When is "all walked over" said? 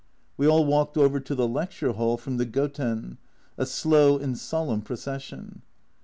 0.47-1.19